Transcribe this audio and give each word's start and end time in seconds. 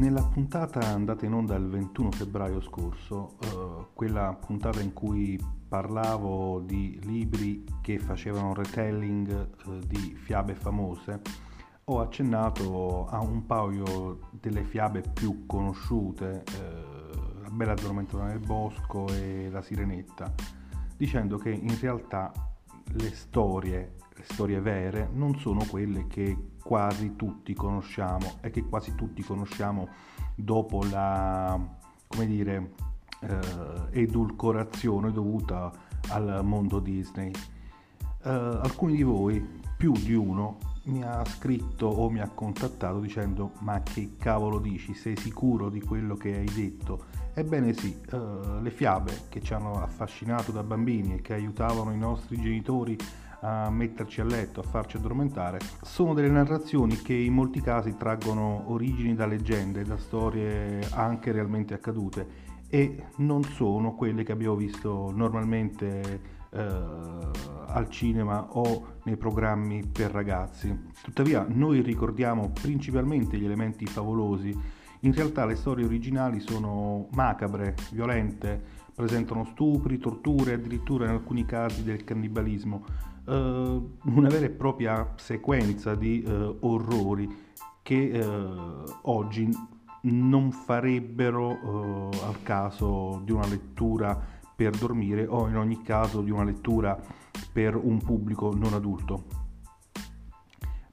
nella 0.00 0.22
puntata 0.22 0.80
andata 0.80 1.26
in 1.26 1.34
onda 1.34 1.54
il 1.56 1.68
21 1.68 2.10
febbraio 2.12 2.62
scorso, 2.62 3.36
eh, 3.42 3.86
quella 3.92 4.32
puntata 4.32 4.80
in 4.80 4.94
cui 4.94 5.38
parlavo 5.68 6.60
di 6.60 6.98
libri 7.02 7.66
che 7.82 7.98
facevano 7.98 8.54
retelling 8.54 9.30
eh, 9.30 9.78
di 9.86 10.16
fiabe 10.16 10.54
famose, 10.54 11.20
ho 11.84 12.00
accennato 12.00 13.08
a 13.08 13.20
un 13.20 13.44
paio 13.44 14.30
delle 14.30 14.64
fiabe 14.64 15.02
più 15.02 15.44
conosciute, 15.44 16.44
eh, 16.44 17.42
La 17.42 17.50
bella 17.50 17.72
addormentata 17.72 18.24
nel 18.24 18.40
bosco 18.40 19.06
e 19.08 19.50
La 19.50 19.60
sirenetta, 19.60 20.32
dicendo 20.96 21.36
che 21.36 21.50
in 21.50 21.78
realtà 21.78 22.32
le 22.92 23.14
storie, 23.14 23.94
le 24.14 24.24
storie 24.24 24.60
vere, 24.60 25.08
non 25.12 25.38
sono 25.38 25.64
quelle 25.68 26.06
che 26.06 26.36
quasi 26.62 27.16
tutti 27.16 27.54
conosciamo 27.54 28.38
e 28.40 28.50
che 28.50 28.64
quasi 28.64 28.94
tutti 28.94 29.22
conosciamo 29.22 29.88
dopo 30.34 30.82
la, 30.90 31.58
come 32.06 32.26
dire, 32.26 32.72
eh, 33.20 34.00
edulcorazione 34.02 35.12
dovuta 35.12 35.72
al 36.08 36.40
mondo 36.44 36.78
Disney. 36.80 37.30
Eh, 38.22 38.28
alcuni 38.30 38.96
di 38.96 39.02
voi, 39.02 39.60
più 39.76 39.92
di 39.92 40.14
uno, 40.14 40.58
mi 40.84 41.02
ha 41.02 41.24
scritto 41.24 41.86
o 41.86 42.08
mi 42.08 42.20
ha 42.20 42.28
contattato 42.28 43.00
dicendo 43.00 43.52
ma 43.60 43.82
che 43.82 44.16
cavolo 44.18 44.58
dici, 44.58 44.94
sei 44.94 45.16
sicuro 45.16 45.68
di 45.68 45.80
quello 45.80 46.16
che 46.16 46.36
hai 46.36 46.50
detto? 46.52 47.04
Ebbene 47.34 47.72
sì, 47.72 47.96
eh, 48.10 48.18
le 48.60 48.70
fiabe 48.70 49.26
che 49.28 49.40
ci 49.40 49.54
hanno 49.54 49.82
affascinato 49.82 50.52
da 50.52 50.62
bambini 50.62 51.14
e 51.14 51.20
che 51.20 51.34
aiutavano 51.34 51.92
i 51.92 51.98
nostri 51.98 52.40
genitori 52.40 52.96
a 53.42 53.70
metterci 53.70 54.20
a 54.20 54.24
letto, 54.24 54.60
a 54.60 54.64
farci 54.64 54.96
addormentare, 54.96 55.60
sono 55.82 56.12
delle 56.12 56.28
narrazioni 56.28 56.96
che 56.96 57.14
in 57.14 57.32
molti 57.32 57.60
casi 57.60 57.96
traggono 57.96 58.64
origini 58.70 59.14
da 59.14 59.26
leggende, 59.26 59.82
da 59.84 59.96
storie 59.96 60.86
anche 60.90 61.32
realmente 61.32 61.72
accadute 61.72 62.48
e 62.70 63.08
non 63.16 63.42
sono 63.42 63.94
quelle 63.94 64.22
che 64.22 64.32
abbiamo 64.32 64.54
visto 64.54 65.10
normalmente 65.12 66.38
eh, 66.50 66.60
al 66.60 67.88
cinema 67.90 68.46
o 68.52 68.98
nei 69.04 69.16
programmi 69.16 69.84
per 69.86 70.12
ragazzi. 70.12 70.88
Tuttavia 71.02 71.44
noi 71.48 71.82
ricordiamo 71.82 72.50
principalmente 72.50 73.36
gli 73.36 73.44
elementi 73.44 73.86
favolosi, 73.86 74.56
in 75.00 75.12
realtà 75.12 75.44
le 75.44 75.56
storie 75.56 75.84
originali 75.84 76.40
sono 76.40 77.08
macabre, 77.12 77.74
violente, 77.90 78.62
presentano 78.94 79.44
stupri, 79.44 79.98
torture, 79.98 80.54
addirittura 80.54 81.06
in 81.06 81.12
alcuni 81.12 81.44
casi 81.44 81.82
del 81.82 82.04
cannibalismo 82.04 82.84
eh, 83.26 83.80
una 84.04 84.28
vera 84.28 84.46
e 84.46 84.50
propria 84.50 85.12
sequenza 85.16 85.94
di 85.94 86.22
eh, 86.22 86.56
orrori 86.60 87.48
che 87.82 88.10
eh, 88.10 88.22
oggi 89.02 89.48
non 90.02 90.52
farebbero 90.52 92.10
eh, 92.10 92.18
al 92.24 92.42
caso 92.42 93.20
di 93.24 93.32
una 93.32 93.46
lettura 93.46 94.18
per 94.54 94.76
dormire 94.76 95.26
o 95.26 95.48
in 95.48 95.56
ogni 95.56 95.82
caso 95.82 96.20
di 96.20 96.30
una 96.30 96.44
lettura 96.44 96.98
per 97.52 97.76
un 97.76 97.98
pubblico 97.98 98.54
non 98.54 98.74
adulto. 98.74 99.24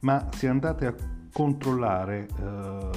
Ma 0.01 0.29
se 0.31 0.47
andate 0.47 0.85
a 0.85 0.95
controllare 1.33 2.27
eh, 2.39 2.89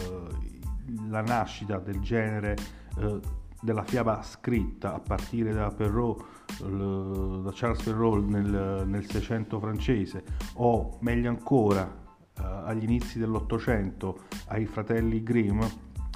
la 1.09 1.23
nascita 1.23 1.79
del 1.79 2.01
genere 2.01 2.57
eh, 2.99 3.21
della 3.61 3.83
fiaba 3.83 4.23
scritta 4.23 4.95
a 4.95 5.01
partire 5.01 5.53
da 5.53 5.71
Perrault, 5.71 6.25
da 6.63 7.51
Charles 7.53 7.83
Perrault 7.83 8.27
nel, 8.27 9.05
600 9.07 9.61
francese 9.61 10.25
o 10.55 10.99
meglio 11.01 11.29
ancora 11.29 11.87
eh, 11.87 12.43
agli 12.43 12.85
inizi 12.85 13.19
dell'Ottocento 13.19 14.23
ai 14.49 14.65
fratelli 14.67 15.23
Grimm, 15.23 15.61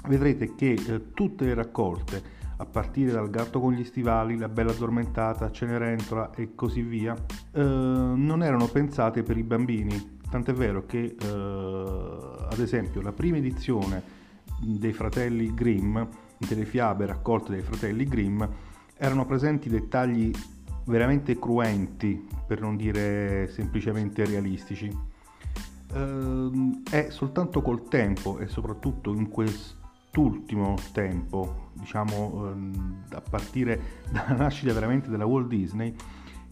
vedrete 0.07 0.55
che 0.55 0.71
eh, 0.73 1.13
tutte 1.13 1.45
le 1.45 1.53
raccolte 1.53 2.33
a 2.57 2.65
partire 2.65 3.11
dal 3.11 3.29
gatto 3.29 3.59
con 3.59 3.73
gli 3.73 3.83
stivali, 3.83 4.37
la 4.37 4.47
bella 4.47 4.71
addormentata, 4.71 5.51
Cenerentola 5.51 6.33
e 6.33 6.55
così 6.55 6.81
via, 6.81 7.13
eh, 7.51 7.61
non 7.61 8.43
erano 8.43 8.67
pensate 8.67 9.23
per 9.23 9.37
i 9.37 9.43
bambini. 9.43 10.19
Tant'è 10.29 10.53
vero 10.53 10.85
che, 10.85 11.15
eh, 11.19 12.47
ad 12.49 12.59
esempio, 12.59 13.01
la 13.01 13.11
prima 13.11 13.37
edizione 13.37 14.23
dei 14.59 14.93
fratelli 14.93 15.53
Grimm 15.53 15.99
delle 16.37 16.65
fiabe 16.65 17.05
raccolte 17.05 17.51
dai 17.51 17.61
fratelli 17.61 18.05
Grimm 18.05 18.43
erano 18.97 19.25
presenti 19.25 19.69
dettagli 19.69 20.31
veramente 20.85 21.37
cruenti, 21.37 22.27
per 22.47 22.61
non 22.61 22.75
dire 22.77 23.47
semplicemente 23.47 24.23
realistici. 24.25 25.13
Ehm, 25.93 26.83
è 26.89 27.07
soltanto 27.09 27.61
col 27.61 27.87
tempo 27.87 28.37
e 28.39 28.47
soprattutto 28.47 29.13
in 29.13 29.29
quest'ultimo 30.15 30.75
tempo, 30.93 31.71
diciamo 31.73 32.49
ehm, 32.49 33.03
a 33.11 33.21
partire 33.21 34.03
dalla 34.09 34.43
nascita 34.43 34.71
veramente 34.73 35.09
della 35.09 35.25
Walt 35.25 35.47
Disney, 35.47 35.93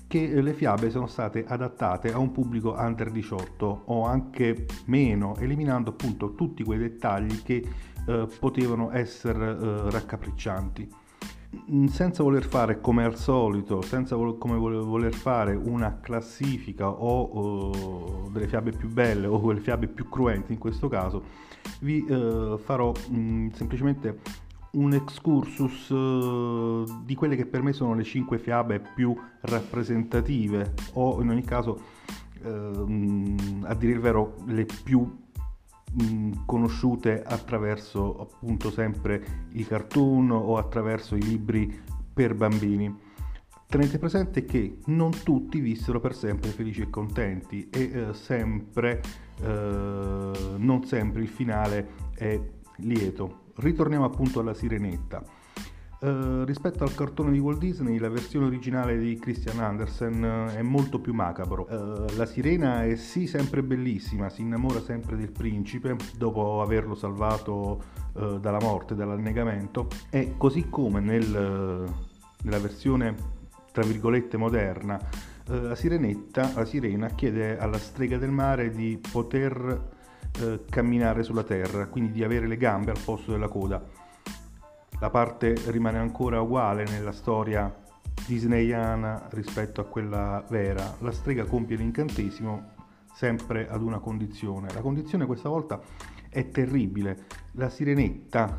che 0.05 0.41
le 0.41 0.53
fiabe 0.53 0.89
sono 0.89 1.07
state 1.07 1.45
adattate 1.47 2.11
a 2.11 2.17
un 2.17 2.31
pubblico 2.33 2.75
under 2.77 3.09
18 3.09 3.83
o 3.85 4.05
anche 4.05 4.65
meno, 4.85 5.37
eliminando 5.37 5.91
appunto 5.91 6.35
tutti 6.35 6.63
quei 6.63 6.77
dettagli 6.77 7.41
che 7.41 7.65
eh, 8.05 8.27
potevano 8.37 8.91
essere 8.91 9.51
eh, 9.51 9.89
raccapriccianti. 9.89 10.89
Mm, 11.71 11.85
senza 11.85 12.23
voler 12.23 12.43
fare 12.43 12.81
come 12.81 13.03
al 13.03 13.15
solito, 13.15 13.81
senza 13.81 14.15
vol- 14.15 14.37
come 14.37 14.57
voler 14.57 15.13
fare 15.13 15.53
una 15.55 15.99
classifica 15.99 16.89
o, 16.89 17.21
o, 17.21 18.29
delle 18.31 18.47
fiabe 18.47 18.71
più 18.71 18.89
belle 18.89 19.27
o 19.27 19.39
quelle 19.39 19.59
fiabe 19.59 19.87
più 19.87 20.09
cruenti 20.09 20.53
in 20.53 20.57
questo 20.57 20.87
caso, 20.87 21.23
vi 21.81 22.05
eh, 22.05 22.57
farò 22.61 22.91
mh, 22.91 23.17
mm, 23.17 23.47
semplicemente 23.49 24.19
un 24.71 24.93
excursus 24.93 25.89
uh, 25.89 27.03
di 27.05 27.13
quelle 27.13 27.35
che 27.35 27.45
per 27.45 27.61
me 27.61 27.73
sono 27.73 27.93
le 27.93 28.03
cinque 28.03 28.39
fiabe 28.39 28.79
più 28.79 29.15
rappresentative 29.41 30.73
o 30.93 31.21
in 31.21 31.29
ogni 31.29 31.43
caso 31.43 31.79
uh, 32.43 33.37
a 33.65 33.75
dire 33.75 33.91
il 33.91 33.99
vero 33.99 34.37
le 34.47 34.65
più 34.83 35.22
conosciute 36.45 37.21
attraverso 37.23 38.19
appunto 38.19 38.71
sempre 38.71 39.47
i 39.53 39.65
cartoon 39.65 40.31
o 40.31 40.57
attraverso 40.57 41.15
i 41.15 41.21
libri 41.21 41.81
per 42.13 42.35
bambini. 42.35 43.11
Tenete 43.67 43.97
presente 43.97 44.45
che 44.45 44.79
non 44.85 45.11
tutti 45.23 45.59
vissero 45.59 45.99
per 45.99 46.13
sempre 46.13 46.49
felici 46.51 46.81
e 46.81 46.89
contenti 46.89 47.69
e 47.71 47.91
eh, 47.91 48.13
sempre, 48.13 49.01
eh, 49.41 50.31
non 50.57 50.83
sempre 50.85 51.21
il 51.21 51.27
finale 51.27 51.89
è 52.13 52.39
lieto. 52.77 53.51
Ritorniamo 53.55 54.05
appunto 54.05 54.39
alla 54.39 54.53
sirenetta. 54.53 55.23
Uh, 56.03 56.43
rispetto 56.43 56.83
al 56.83 56.93
cartone 56.93 57.31
di 57.31 57.39
Walt 57.39 57.59
Disney, 57.59 57.97
la 57.97 58.09
versione 58.09 58.47
originale 58.47 58.97
di 58.97 59.17
Christian 59.17 59.59
Andersen 59.59 60.21
uh, 60.21 60.53
è 60.53 60.61
molto 60.61 60.99
più 60.99 61.13
macabro. 61.13 61.65
Uh, 61.69 62.17
la 62.17 62.25
sirena 62.25 62.83
è 62.83 62.97
sì 62.97 63.25
sempre 63.25 63.63
bellissima, 63.63 64.27
si 64.27 64.41
innamora 64.41 64.81
sempre 64.81 65.15
del 65.15 65.31
principe 65.31 65.95
dopo 66.17 66.61
averlo 66.61 66.93
salvato 66.93 68.01
dalla 68.13 68.59
morte, 68.59 68.95
dall'annegamento, 68.95 69.87
e 70.09 70.33
così 70.37 70.67
come 70.69 70.99
nel, 70.99 71.87
nella 72.43 72.59
versione 72.59 73.15
tra 73.71 73.83
virgolette 73.83 74.35
moderna, 74.37 74.99
la 75.45 75.73
sirenetta, 75.73 76.51
la 76.53 76.65
sirena 76.65 77.07
chiede 77.15 77.57
alla 77.57 77.79
strega 77.79 78.17
del 78.17 78.29
mare 78.29 78.69
di 78.71 78.99
poter 79.11 79.91
camminare 80.69 81.23
sulla 81.23 81.43
terra, 81.43 81.87
quindi 81.87 82.11
di 82.11 82.23
avere 82.23 82.45
le 82.45 82.57
gambe 82.57 82.91
al 82.91 82.99
posto 83.03 83.31
della 83.31 83.47
coda 83.47 84.02
la 85.03 85.09
parte 85.09 85.53
rimane 85.65 85.97
ancora 85.97 86.39
uguale 86.39 86.85
nella 86.85 87.11
storia 87.11 87.69
disneyana 88.25 89.27
rispetto 89.31 89.81
a 89.81 89.83
quella 89.83 90.41
vera. 90.47 90.95
La 90.99 91.11
strega 91.11 91.43
compie 91.43 91.75
l'incantesimo 91.75 92.71
sempre 93.13 93.67
ad 93.67 93.81
una 93.81 93.99
condizione. 93.99 94.73
La 94.73 94.79
condizione 94.79 95.25
questa 95.25 95.49
volta 95.49 95.81
è 96.29 96.47
terribile. 96.47 97.25
La 97.55 97.67
sirenetta 97.67 98.55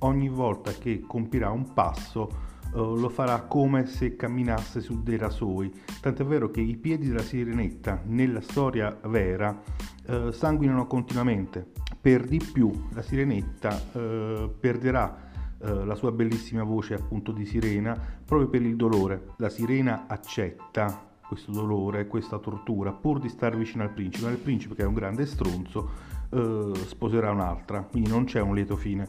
ogni 0.00 0.28
volta 0.28 0.72
che 0.72 1.04
compirà 1.06 1.50
un 1.50 1.72
passo 1.72 2.28
eh, 2.28 2.70
lo 2.74 3.08
farà 3.08 3.42
come 3.42 3.86
se 3.86 4.16
camminasse 4.16 4.80
su 4.80 5.04
dei 5.04 5.16
rasoi. 5.16 5.72
Tant'è 6.00 6.24
vero 6.24 6.50
che 6.50 6.60
i 6.60 6.76
piedi 6.76 7.06
della 7.06 7.22
sirenetta 7.22 8.02
nella 8.04 8.40
storia 8.40 8.98
vera 9.04 9.56
eh, 10.06 10.32
sanguinano 10.32 10.88
continuamente. 10.88 11.70
Per 12.00 12.24
di 12.24 12.44
più 12.52 12.88
la 12.94 13.02
sirenetta 13.02 13.80
eh, 13.92 14.50
perderà 14.58 15.26
eh, 15.60 15.84
la 15.84 15.94
sua 15.94 16.12
bellissima 16.12 16.62
voce 16.62 16.94
appunto 16.94 17.32
di 17.32 17.44
sirena 17.44 17.98
proprio 18.24 18.48
per 18.48 18.62
il 18.62 18.76
dolore. 18.76 19.34
La 19.36 19.48
sirena 19.48 20.04
accetta 20.06 21.06
questo 21.26 21.50
dolore, 21.52 22.06
questa 22.06 22.38
tortura, 22.38 22.92
pur 22.92 23.18
di 23.18 23.28
stare 23.28 23.56
vicino 23.56 23.82
al 23.82 23.90
principe, 23.90 24.26
ma 24.26 24.32
il 24.32 24.38
principe 24.38 24.74
che 24.74 24.82
è 24.82 24.86
un 24.86 24.94
grande 24.94 25.26
stronzo 25.26 25.90
eh, 26.30 26.72
sposerà 26.74 27.30
un'altra, 27.30 27.82
quindi 27.82 28.08
non 28.08 28.24
c'è 28.24 28.40
un 28.40 28.54
lieto 28.54 28.76
fine. 28.76 29.06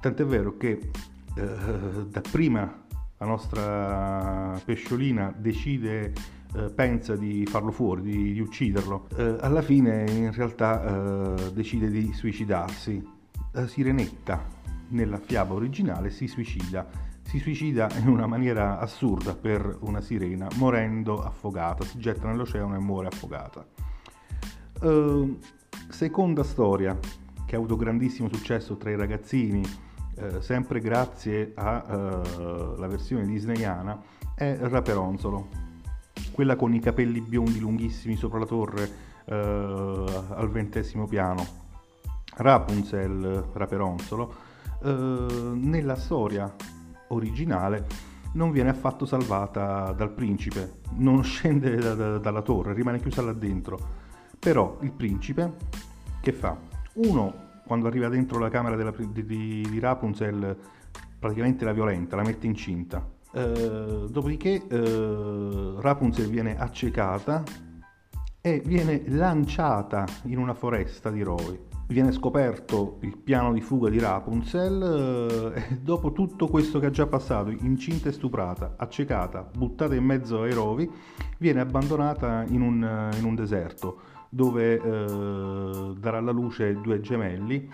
Tant'è 0.00 0.24
vero 0.24 0.56
che 0.56 0.90
eh, 1.34 2.06
dapprima 2.08 2.84
la 3.18 3.26
nostra 3.26 4.60
pesciolina 4.64 5.32
decide 5.36 6.12
eh, 6.54 6.70
pensa 6.70 7.16
di 7.16 7.46
farlo 7.46 7.70
fuori, 7.70 8.02
di, 8.02 8.32
di 8.34 8.40
ucciderlo, 8.40 9.08
eh, 9.16 9.36
alla 9.40 9.62
fine 9.62 10.04
in 10.10 10.32
realtà 10.32 11.34
eh, 11.36 11.52
decide 11.52 11.90
di 11.90 12.12
suicidarsi 12.12 13.14
la 13.52 13.66
sirenetta 13.66 14.65
nella 14.88 15.18
fiaba 15.18 15.54
originale 15.54 16.10
si 16.10 16.26
suicida. 16.26 16.86
Si 17.22 17.38
suicida 17.38 17.88
in 17.98 18.08
una 18.08 18.26
maniera 18.26 18.78
assurda 18.78 19.34
per 19.34 19.78
una 19.80 20.00
sirena, 20.00 20.46
morendo 20.54 21.22
affogata, 21.22 21.84
si 21.84 21.98
getta 21.98 22.28
nell'oceano 22.28 22.76
e 22.76 22.78
muore 22.78 23.08
affogata. 23.08 23.66
Uh, 24.80 25.38
seconda 25.88 26.44
storia 26.44 26.96
che 27.44 27.54
ha 27.54 27.58
avuto 27.58 27.76
grandissimo 27.76 28.28
successo 28.32 28.76
tra 28.76 28.90
i 28.90 28.96
ragazzini, 28.96 29.62
eh, 30.16 30.40
sempre 30.40 30.80
grazie 30.80 31.52
alla 31.54 32.22
uh, 32.76 32.88
versione 32.88 33.24
disneyana, 33.26 34.00
è 34.34 34.56
Raperonzolo, 34.60 35.48
quella 36.32 36.56
con 36.56 36.74
i 36.74 36.80
capelli 36.80 37.20
biondi 37.20 37.58
lunghissimi 37.58 38.16
sopra 38.16 38.38
la 38.38 38.46
torre 38.46 38.90
uh, 39.24 39.32
al 39.32 40.48
ventesimo 40.50 41.06
piano. 41.06 41.46
Rapunzel, 42.36 43.48
Raperonzolo, 43.52 44.34
nella 44.82 45.96
storia 45.96 46.54
originale 47.08 47.86
non 48.34 48.50
viene 48.50 48.70
affatto 48.70 49.06
salvata 49.06 49.92
dal 49.92 50.12
principe, 50.12 50.80
non 50.96 51.24
scende 51.24 51.76
da, 51.76 51.94
da, 51.94 52.18
dalla 52.18 52.42
torre, 52.42 52.74
rimane 52.74 53.00
chiusa 53.00 53.22
là 53.22 53.32
dentro 53.32 54.04
però 54.38 54.78
il 54.82 54.92
principe 54.92 55.54
che 56.20 56.32
fa? 56.32 56.56
Uno, 56.94 57.34
quando 57.66 57.88
arriva 57.88 58.08
dentro 58.08 58.38
la 58.38 58.48
camera 58.48 58.76
della, 58.76 58.92
di, 58.96 59.24
di, 59.24 59.78
Rapunzel, 59.80 60.56
praticamente 61.18 61.64
la 61.64 61.72
violenta, 61.72 62.14
la 62.16 62.22
mette 62.22 62.46
incinta. 62.46 63.04
Uh, 63.32 64.06
dopodiché 64.08 64.62
uh, 64.70 65.80
Rapunzel 65.80 66.28
viene 66.30 66.56
accecata 66.56 67.42
e 68.40 68.62
viene 68.64 69.02
lanciata 69.08 70.06
in 70.26 70.38
una 70.38 70.54
foresta 70.54 71.10
di 71.10 71.22
rovi. 71.22 71.58
Viene 71.88 72.10
scoperto 72.10 72.98
il 73.02 73.16
piano 73.16 73.52
di 73.52 73.60
fuga 73.60 73.88
di 73.88 74.00
Rapunzel 74.00 75.52
uh, 75.54 75.56
e 75.56 75.78
dopo 75.80 76.10
tutto 76.12 76.48
questo 76.48 76.80
che 76.80 76.86
ha 76.86 76.90
già 76.90 77.06
passato, 77.06 77.50
incinta 77.50 78.08
e 78.08 78.12
stuprata, 78.12 78.74
accecata, 78.76 79.48
buttata 79.56 79.94
in 79.94 80.04
mezzo 80.04 80.42
ai 80.42 80.52
rovi, 80.52 80.90
viene 81.38 81.60
abbandonata 81.60 82.44
in 82.48 82.60
un, 82.60 83.10
in 83.16 83.24
un 83.24 83.34
deserto 83.36 84.00
dove 84.28 84.74
eh, 84.74 85.94
darà 85.98 86.18
alla 86.18 86.32
luce 86.32 86.78
due 86.80 87.00
gemelli. 87.00 87.70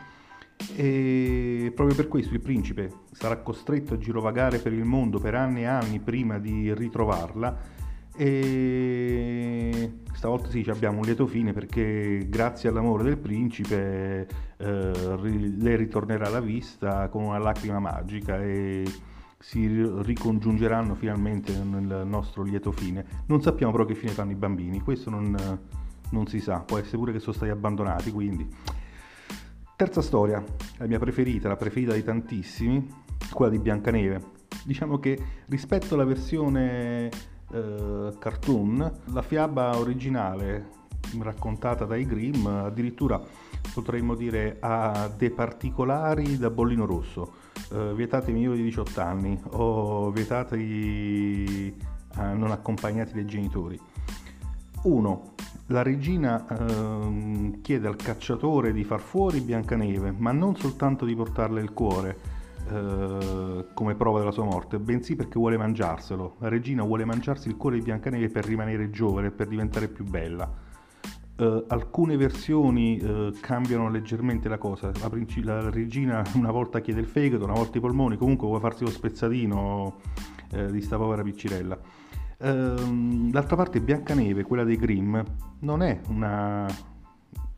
E 0.77 1.73
proprio 1.75 1.97
per 1.97 2.07
questo 2.07 2.35
il 2.35 2.41
principe 2.41 2.93
sarà 3.11 3.39
costretto 3.39 3.95
a 3.95 3.99
girovagare 3.99 4.59
per 4.59 4.73
il 4.73 4.85
mondo 4.85 5.19
per 5.19 5.35
anni 5.35 5.63
e 5.63 5.67
anni 5.67 5.99
prima 5.99 6.39
di 6.39 6.73
ritrovarla. 6.73 7.81
E 8.15 10.02
stavolta 10.23 10.51
sì 10.51 10.65
abbiamo 10.69 10.99
un 10.99 11.05
lieto 11.05 11.27
fine 11.27 11.53
perché 11.53 12.29
grazie 12.29 12.69
all'amore 12.69 13.03
del 13.03 13.19
principe 13.19 14.29
eh, 14.57 15.19
lei 15.59 15.77
ritornerà 15.77 16.29
alla 16.29 16.39
vista 16.39 17.09
con 17.09 17.25
una 17.25 17.39
lacrima 17.39 17.81
magica 17.81 18.41
e 18.41 18.85
si 19.41 19.67
ricongiungeranno 19.67 20.95
finalmente 20.95 21.53
nel 21.65 22.07
nostro 22.07 22.45
lieto 22.45 22.71
fine. 22.71 23.05
Non 23.27 23.43
sappiamo 23.43 23.73
però 23.73 23.85
che 23.85 23.97
fine 23.97 24.13
fanno 24.13 24.31
i 24.31 24.37
bambini, 24.37 24.81
questo 24.81 25.11
non, 25.11 25.37
non 26.11 26.27
si 26.29 26.39
sa, 26.39 26.61
può 26.61 26.79
essere 26.79 26.99
pure 26.99 27.11
che 27.11 27.19
sono 27.19 27.35
stati 27.35 27.51
abbandonati, 27.51 28.13
quindi. 28.13 28.49
Terza 29.75 30.03
storia, 30.03 30.41
la 30.77 30.87
mia 30.87 31.01
preferita, 31.01 31.49
la 31.49 31.57
preferita 31.57 31.95
di 31.95 32.05
tantissimi, 32.05 32.89
quella 33.33 33.51
di 33.51 33.59
Biancaneve. 33.59 34.21
Diciamo 34.65 35.01
che 35.01 35.19
rispetto 35.47 35.95
alla 35.95 36.05
versione 36.05 37.11
eh, 37.53 38.15
cartoon, 38.19 38.93
la 39.13 39.23
fiaba 39.23 39.77
originale 39.77 40.81
raccontata 41.19 41.85
dai 41.85 42.07
Grimm 42.07 42.47
addirittura 42.47 43.21
potremmo 43.75 44.15
dire 44.15 44.57
ha 44.61 45.11
dei 45.17 45.31
particolari 45.31 46.39
da 46.39 46.51
bollino 46.51 46.87
rosso, 46.87 47.33
eh, 47.73 47.93
vietati 47.95 48.31
ai 48.31 48.37
minori 48.37 48.59
di 48.59 48.65
18 48.65 49.01
anni 49.01 49.41
o 49.51 50.11
vietati 50.11 51.75
a 52.15 52.33
non 52.33 52.51
accompagnati 52.51 53.13
dai 53.13 53.27
genitori. 53.27 53.81
1 54.83 55.31
la 55.67 55.83
regina 55.83 56.47
eh, 56.49 57.59
chiede 57.63 57.87
al 57.87 57.97
cacciatore 57.97 58.73
di 58.73 58.85
far 58.85 59.01
fuori 59.01 59.41
Biancaneve, 59.41 60.13
ma 60.17 60.33
non 60.33 60.57
soltanto 60.57 61.05
di 61.05 61.15
portarle 61.15 61.63
il 61.63 61.73
cuore 61.73 62.32
eh, 62.71 63.67
come 63.75 63.95
prova 63.95 64.19
della 64.19 64.31
sua 64.31 64.45
morte, 64.45 64.79
bensì 64.79 65.17
perché 65.17 65.39
vuole 65.39 65.57
mangiarselo. 65.57 66.37
La 66.39 66.49
regina 66.49 66.83
vuole 66.83 67.05
mangiarsi 67.05 67.49
il 67.49 67.57
cuore 67.57 67.77
di 67.77 67.83
Biancaneve 67.83 68.29
per 68.29 68.45
rimanere 68.45 68.91
giovane, 68.91 69.31
per 69.31 69.49
diventare 69.49 69.89
più 69.89 70.05
bella. 70.05 70.71
Uh, 71.35 71.65
alcune 71.69 72.17
versioni 72.19 73.01
uh, 73.03 73.35
cambiano 73.41 73.89
leggermente 73.89 74.49
la 74.49 74.59
cosa. 74.59 74.93
La, 75.01 75.09
princi- 75.09 75.43
la, 75.43 75.71
regina 75.71 76.23
una 76.35 76.51
volta 76.51 76.81
chiede 76.81 77.01
il 77.01 77.07
fegato, 77.07 77.45
una 77.45 77.55
volta 77.55 77.79
i 77.79 77.81
polmoni, 77.81 78.17
comunque 78.17 78.47
vuole 78.47 78.61
farsi 78.61 78.85
lo 78.85 78.91
spezzatino 78.91 79.97
uh, 80.53 80.67
di 80.67 80.81
sta 80.83 80.99
povera 80.99 81.23
piccirella. 81.23 81.79
Ehm, 82.43 83.31
d'altra 83.31 83.55
parte 83.55 83.81
Biancaneve, 83.81 84.43
quella 84.43 84.65
dei 84.65 84.77
Grimm, 84.77 85.19
non 85.61 85.83
è 85.83 86.01
una, 86.09 86.67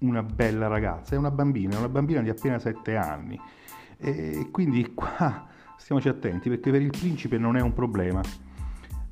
una 0.01 0.23
bella 0.23 0.67
ragazza, 0.67 1.15
è 1.15 1.19
una 1.19 1.31
bambina, 1.31 1.75
è 1.75 1.79
una 1.79 1.89
bambina 1.89 2.21
di 2.21 2.29
appena 2.29 2.59
7 2.59 2.97
anni. 2.97 3.41
E 3.99 4.49
quindi 4.51 4.93
qua 4.95 5.47
stiamoci 5.77 6.09
attenti 6.09 6.49
perché 6.49 6.71
per 6.71 6.83
il 6.83 6.91
principe 6.91 7.39
non 7.39 7.57
è 7.57 7.61
un 7.61 7.73
problema. 7.73 8.21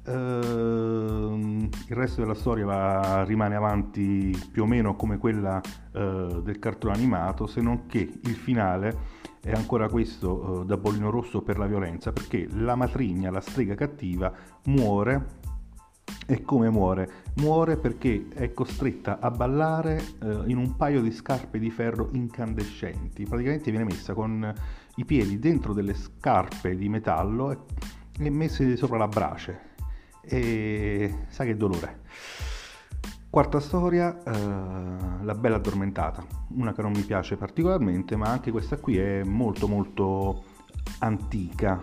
Uh, 0.05 1.69
il 1.87 1.95
resto 1.95 2.23
della 2.23 2.35
storia 2.35 2.65
va, 2.65 3.23
rimane 3.23 3.55
avanti 3.55 4.37
più 4.51 4.65
o 4.65 4.67
meno 4.67 4.97
come 4.97 5.17
quella 5.17 5.61
uh, 5.93 6.43
del 6.43 6.59
cartone 6.59 6.95
animato, 6.95 7.47
se 7.47 7.61
non 7.61 7.87
che 7.87 8.13
il 8.21 8.35
finale 8.35 9.21
è 9.41 9.53
ancora 9.53 9.89
questo 9.89 10.33
uh, 10.33 10.65
da 10.65 10.77
bollino 10.77 11.09
rosso 11.09 11.43
per 11.43 11.57
la 11.57 11.67
violenza, 11.67 12.13
perché 12.13 12.49
la 12.51 12.75
matrigna, 12.75 13.31
la 13.31 13.41
strega 13.41 13.77
cattiva, 13.77 14.33
muore 14.65 15.41
e 16.27 16.43
come 16.43 16.71
muore? 16.71 17.09
Muore 17.37 17.77
perché 17.77 18.29
è 18.33 18.53
costretta 18.53 19.19
a 19.19 19.31
ballare 19.31 20.03
eh, 20.23 20.43
in 20.47 20.57
un 20.57 20.77
paio 20.77 21.01
di 21.01 21.11
scarpe 21.11 21.59
di 21.59 21.71
ferro 21.71 22.09
incandescenti. 22.13 23.25
Praticamente 23.25 23.71
viene 23.71 23.85
messa 23.85 24.15
con 24.15 24.53
i 24.97 25.05
piedi 25.05 25.39
dentro 25.39 25.73
delle 25.73 25.95
scarpe 25.95 26.77
di 26.77 26.89
metallo 26.89 27.51
e, 27.51 27.59
e 28.19 28.31
messe 28.31 28.77
sopra 28.77 28.99
la 28.99 29.09
brace. 29.09 29.71
E 30.23 31.25
sa 31.29 31.45
che 31.45 31.57
dolore. 31.57 32.01
Quarta 33.29 33.61
storia, 33.61 34.23
eh, 34.23 35.25
La 35.25 35.35
bella 35.35 35.57
addormentata, 35.57 36.23
una 36.51 36.73
che 36.75 36.83
non 36.83 36.93
mi 36.93 37.03
piace 37.03 37.37
particolarmente, 37.37 38.15
ma 38.15 38.29
anche 38.29 38.51
questa 38.51 38.77
qui 38.77 38.99
è 38.99 39.23
molto 39.25 39.67
molto 39.67 40.45
antica, 40.99 41.83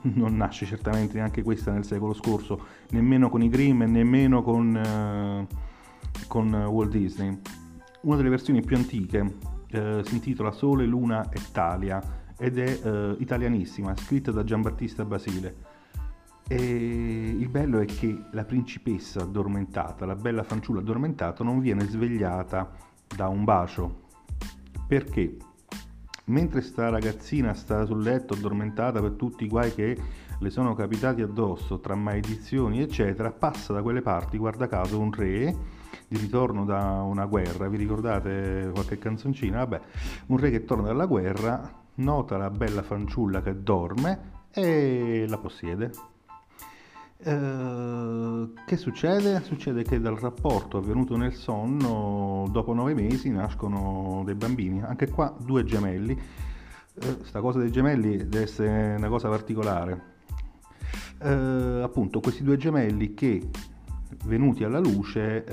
non 0.14 0.36
nasce 0.36 0.66
certamente 0.66 1.14
neanche 1.14 1.42
questa 1.42 1.72
nel 1.72 1.84
secolo 1.84 2.12
scorso, 2.14 2.60
nemmeno 2.90 3.28
con 3.28 3.42
i 3.42 3.48
Grimm 3.48 3.82
e 3.82 3.86
nemmeno 3.86 4.42
con, 4.42 4.76
eh, 4.76 5.46
con 6.26 6.54
Walt 6.54 6.90
Disney. 6.90 7.38
Una 8.02 8.16
delle 8.16 8.28
versioni 8.28 8.62
più 8.62 8.76
antiche 8.76 9.36
eh, 9.70 10.02
si 10.04 10.14
intitola 10.14 10.52
Sole, 10.52 10.86
Luna 10.86 11.28
e 11.28 11.40
Talia 11.52 12.00
ed 12.38 12.58
è 12.58 12.80
eh, 12.82 13.16
italianissima, 13.18 13.96
scritta 13.96 14.30
da 14.30 14.44
Giambattista 14.44 15.04
Basile. 15.04 15.76
E 16.50 16.56
il 16.56 17.48
bello 17.48 17.78
è 17.80 17.84
che 17.84 18.24
la 18.30 18.44
principessa 18.44 19.22
addormentata, 19.22 20.06
la 20.06 20.14
bella 20.14 20.42
fanciulla 20.42 20.80
addormentata, 20.80 21.44
non 21.44 21.60
viene 21.60 21.84
svegliata 21.84 22.70
da 23.14 23.28
un 23.28 23.44
bacio. 23.44 24.06
Perché? 24.86 25.36
Mentre 26.28 26.60
sta 26.60 26.88
ragazzina 26.90 27.54
sta 27.54 27.84
sul 27.84 28.02
letto 28.02 28.34
addormentata 28.34 29.00
per 29.00 29.12
tutti 29.12 29.44
i 29.44 29.48
guai 29.48 29.74
che 29.74 29.98
le 30.38 30.50
sono 30.50 30.74
capitati 30.74 31.22
addosso, 31.22 31.80
tra 31.80 31.94
maledizioni 31.94 32.80
eccetera, 32.80 33.30
passa 33.30 33.72
da 33.72 33.82
quelle 33.82 34.02
parti, 34.02 34.36
guarda 34.36 34.66
caso, 34.66 34.98
un 34.98 35.12
re 35.12 35.56
di 36.06 36.16
ritorno 36.16 36.64
da 36.64 37.02
una 37.02 37.26
guerra, 37.26 37.68
vi 37.68 37.76
ricordate 37.76 38.70
qualche 38.72 38.98
canzoncina? 38.98 39.58
Vabbè, 39.58 39.80
un 40.26 40.38
re 40.38 40.50
che 40.50 40.64
torna 40.64 40.86
dalla 40.88 41.06
guerra, 41.06 41.60
nota 41.96 42.36
la 42.36 42.50
bella 42.50 42.82
fanciulla 42.82 43.42
che 43.42 43.62
dorme 43.62 44.36
e 44.50 45.24
la 45.28 45.38
possiede. 45.38 45.90
Eh, 47.20 47.32
che 48.68 48.76
succede? 48.76 49.40
Succede 49.44 49.82
che 49.82 49.98
dal 49.98 50.16
rapporto 50.16 50.76
avvenuto 50.76 51.16
nel 51.16 51.32
sonno, 51.32 52.46
dopo 52.50 52.74
nove 52.74 52.92
mesi 52.92 53.30
nascono 53.30 54.20
dei 54.26 54.34
bambini, 54.34 54.82
anche 54.82 55.08
qua 55.08 55.34
due 55.40 55.64
gemelli. 55.64 56.12
Uh, 56.12 57.24
sta 57.24 57.40
cosa 57.40 57.60
dei 57.60 57.72
gemelli 57.72 58.18
deve 58.28 58.42
essere 58.42 58.96
una 58.96 59.08
cosa 59.08 59.30
particolare. 59.30 60.16
Uh, 61.18 61.80
appunto, 61.82 62.20
questi 62.20 62.42
due 62.42 62.58
gemelli 62.58 63.14
che 63.14 63.48
venuti 64.26 64.64
alla 64.64 64.80
luce 64.80 65.46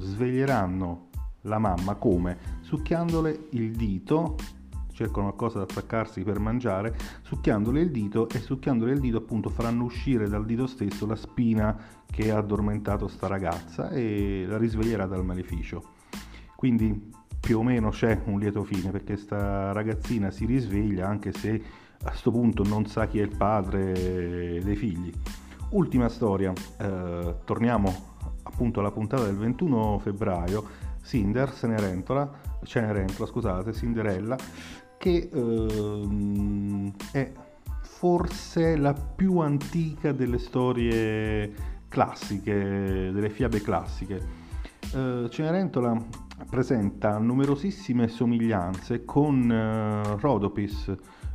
sveglieranno 0.00 1.10
la 1.42 1.58
mamma 1.58 1.94
come? 1.94 2.58
Succhiandole 2.62 3.46
il 3.50 3.70
dito 3.76 4.34
cercano 5.00 5.32
qualcosa 5.32 5.58
da 5.58 5.64
attaccarsi 5.64 6.22
per 6.22 6.38
mangiare, 6.38 6.94
succhiandole 7.22 7.80
il 7.80 7.90
dito 7.90 8.28
e 8.28 8.38
succhiandole 8.38 8.92
il 8.92 9.00
dito 9.00 9.16
appunto 9.16 9.48
faranno 9.48 9.84
uscire 9.84 10.28
dal 10.28 10.44
dito 10.44 10.66
stesso 10.66 11.06
la 11.06 11.16
spina 11.16 11.74
che 12.04 12.30
ha 12.30 12.36
addormentato 12.36 13.08
sta 13.08 13.26
ragazza 13.26 13.88
e 13.88 14.44
la 14.46 14.58
risveglierà 14.58 15.06
dal 15.06 15.24
maleficio. 15.24 15.82
Quindi 16.54 17.10
più 17.40 17.60
o 17.60 17.62
meno 17.62 17.88
c'è 17.88 18.20
un 18.26 18.38
lieto 18.38 18.62
fine 18.62 18.90
perché 18.90 19.16
sta 19.16 19.72
ragazzina 19.72 20.30
si 20.30 20.44
risveglia 20.44 21.08
anche 21.08 21.32
se 21.32 21.62
a 22.02 22.10
questo 22.10 22.30
punto 22.30 22.62
non 22.62 22.84
sa 22.84 23.06
chi 23.06 23.20
è 23.20 23.22
il 23.22 23.34
padre 23.34 24.60
dei 24.62 24.76
figli. 24.76 25.10
Ultima 25.70 26.10
storia, 26.10 26.52
eh, 26.78 27.36
torniamo 27.44 28.18
appunto 28.42 28.80
alla 28.80 28.90
puntata 28.90 29.24
del 29.24 29.36
21 29.36 29.98
febbraio, 30.00 30.88
Cinder, 31.02 31.54
Cenerentola, 31.54 32.30
Cenerentola 32.64 33.28
scusate, 33.28 33.72
Cinderella, 33.72 34.36
che 35.00 35.30
eh, 35.32 36.92
è 37.12 37.32
forse 37.80 38.76
la 38.76 38.92
più 38.92 39.38
antica 39.38 40.12
delle 40.12 40.36
storie 40.36 41.54
classiche, 41.88 43.10
delle 43.10 43.30
fiabe 43.30 43.62
classiche. 43.62 44.38
Uh, 44.92 45.26
Cenerentola 45.28 45.98
presenta 46.50 47.16
numerosissime 47.16 48.08
somiglianze 48.08 49.06
con 49.06 49.48
uh, 49.48 50.18
Rodopis, 50.18 50.94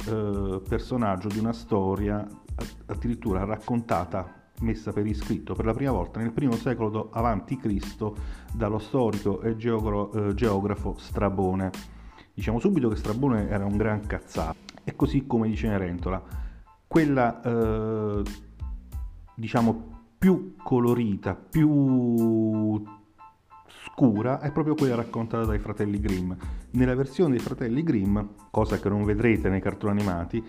uh, 0.09 0.61
personaggio 0.67 1.27
di 1.27 1.39
una 1.39 1.53
storia 1.53 2.23
addirittura 2.85 3.45
raccontata, 3.45 4.51
messa 4.59 4.93
per 4.93 5.07
iscritto 5.07 5.55
per 5.55 5.65
la 5.65 5.73
prima 5.73 5.91
volta 5.91 6.19
nel 6.19 6.33
primo 6.33 6.53
secolo 6.53 7.09
a.C. 7.11 8.11
dallo 8.53 8.77
storico 8.77 9.41
e 9.41 9.55
geogra- 9.55 10.35
geografo 10.35 10.95
Strabone. 10.99 11.94
Diciamo 12.35 12.59
subito 12.59 12.89
che 12.89 12.97
Strabone 12.97 13.47
era 13.47 13.63
un 13.63 13.77
gran 13.77 14.05
cazzato, 14.05 14.57
e 14.83 14.93
così 14.95 15.25
come 15.25 15.47
di 15.47 15.55
Cenerentola. 15.55 16.21
Quella, 16.85 18.21
diciamo, 19.33 19.93
più 20.17 20.55
colorita, 20.61 21.33
più 21.33 22.83
scura 23.85 24.41
è 24.41 24.51
proprio 24.51 24.75
quella 24.75 24.95
raccontata 24.95 25.45
dai 25.45 25.59
fratelli 25.59 25.99
Grimm. 25.99 26.33
Nella 26.71 26.93
versione 26.93 27.31
dei 27.31 27.39
fratelli 27.39 27.83
Grimm, 27.83 28.19
cosa 28.51 28.79
che 28.79 28.89
non 28.89 29.05
vedrete 29.05 29.47
nei 29.47 29.61
cartoni 29.61 29.97
animati, 29.97 30.43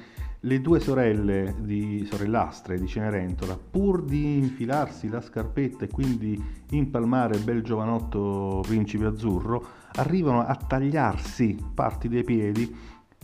le 0.47 0.61
due 0.61 0.79
sorelle 0.79 1.57
di 1.59 2.07
sorellastre 2.09 2.79
di 2.79 2.87
Cenerentola, 2.87 3.59
pur 3.59 4.03
di 4.05 4.39
infilarsi 4.39 5.09
la 5.09 5.21
scarpetta 5.21 5.85
e 5.85 5.89
quindi 5.89 6.41
impalmare 6.71 7.37
il 7.37 7.43
bel 7.43 7.63
giovanotto 7.63 8.63
principe 8.65 9.07
azzurro, 9.07 9.67
arrivano 9.95 10.47
a 10.47 10.55
tagliarsi 10.55 11.57
parti 11.75 12.09
dei 12.09 12.23
piedi 12.23 12.63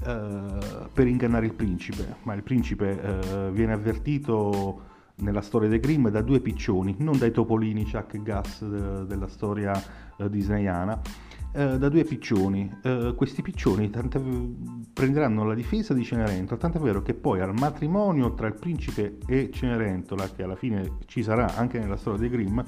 eh, 0.04 0.42
per 0.92 1.06
ingannare 1.06 1.46
il 1.46 1.54
principe, 1.54 2.16
ma 2.24 2.34
il 2.34 2.42
principe 2.42 3.00
eh, 3.00 3.50
viene 3.52 3.72
avvertito 3.72 4.90
nella 5.16 5.42
storia 5.42 5.68
dei 5.68 5.78
Grimm 5.78 6.08
da 6.08 6.22
due 6.22 6.40
piccioni, 6.40 6.96
non 6.98 7.18
dai 7.18 7.30
topolini 7.30 7.88
Chuck 7.88 8.14
e 8.14 8.18
Gus 8.18 8.64
de, 8.64 9.06
della 9.06 9.28
storia 9.28 9.80
eh, 10.16 10.28
disneyana, 10.28 11.00
eh, 11.52 11.78
da 11.78 11.88
due 11.88 12.04
piccioni. 12.04 12.78
Eh, 12.82 13.14
questi 13.16 13.42
piccioni 13.42 13.90
tante, 13.90 14.20
prenderanno 14.92 15.44
la 15.44 15.54
difesa 15.54 15.94
di 15.94 16.04
Cenerentola, 16.04 16.60
tanto 16.60 16.78
è 16.78 16.80
vero 16.80 17.02
che 17.02 17.14
poi 17.14 17.40
al 17.40 17.54
matrimonio 17.54 18.34
tra 18.34 18.46
il 18.46 18.54
principe 18.54 19.18
e 19.26 19.50
Cenerentola, 19.52 20.28
che 20.30 20.42
alla 20.42 20.56
fine 20.56 20.98
ci 21.06 21.22
sarà 21.22 21.54
anche 21.54 21.78
nella 21.78 21.96
storia 21.96 22.20
dei 22.20 22.28
Grimm, 22.28 22.60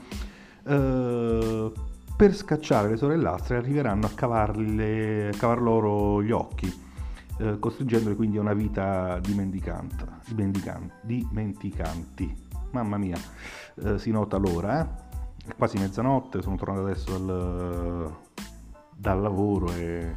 eh, 0.66 1.72
per 2.16 2.34
scacciare 2.34 2.88
le 2.88 2.96
sorellastre 2.96 3.56
arriveranno 3.56 4.06
a, 4.06 4.10
cavarle, 4.14 5.28
a 5.28 5.36
cavar 5.36 5.60
loro 5.60 6.22
gli 6.22 6.30
occhi 6.30 6.82
eh, 7.38 7.58
costringendoli 7.58 8.14
quindi 8.14 8.36
a 8.38 8.40
una 8.40 8.54
vita 8.54 9.18
dimenticante, 9.20 10.06
dimenticanti. 11.02 12.42
Mamma 12.70 12.96
mia, 12.96 13.18
eh, 13.82 13.98
si 13.98 14.10
nota 14.10 14.36
l'ora, 14.36 14.80
eh? 14.80 15.02
È 15.46 15.54
quasi 15.56 15.78
mezzanotte, 15.78 16.42
sono 16.42 16.56
tornato 16.56 16.80
adesso 16.80 17.18
dal, 17.18 18.14
dal 18.96 19.20
lavoro 19.20 19.72
e 19.72 20.16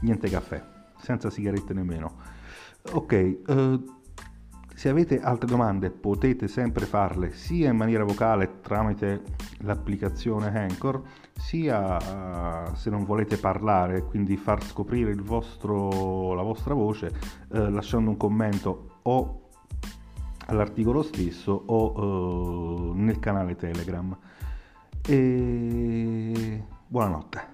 niente 0.00 0.28
caffè, 0.28 0.62
senza 0.98 1.30
sigarette 1.30 1.74
nemmeno. 1.74 2.16
Ok, 2.92 3.12
eh, 3.12 3.80
se 4.74 4.88
avete 4.88 5.20
altre 5.20 5.48
domande 5.48 5.90
potete 5.90 6.48
sempre 6.48 6.86
farle 6.86 7.32
sia 7.32 7.70
in 7.70 7.76
maniera 7.76 8.02
vocale 8.04 8.60
tramite 8.62 9.22
l'applicazione 9.58 10.48
Anchor, 10.58 11.02
sia 11.36 11.96
uh, 11.96 12.74
se 12.74 12.90
non 12.90 13.04
volete 13.04 13.36
parlare, 13.36 14.02
quindi 14.02 14.36
far 14.36 14.62
scoprire 14.64 15.14
vostro, 15.14 16.34
la 16.34 16.42
vostra 16.42 16.74
voce 16.74 17.12
uh, 17.50 17.70
lasciando 17.70 18.10
un 18.10 18.16
commento 18.16 18.98
o 19.02 19.48
all'articolo 20.46 21.02
stesso 21.02 21.62
o 21.66 22.90
uh, 22.90 22.92
nel 22.94 23.18
canale 23.20 23.54
Telegram. 23.54 24.16
E 25.06 26.64
buonanotte. 26.88 27.51